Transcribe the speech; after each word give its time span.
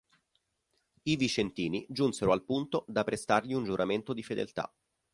I 1.03 1.15
vicentini 1.15 1.85
giunsero 1.87 2.31
al 2.31 2.43
punto 2.43 2.83
da 2.87 3.03
prestargli 3.03 3.53
un 3.53 3.65
giuramento 3.65 4.13
di 4.13 4.23
fedeltà. 4.23 4.73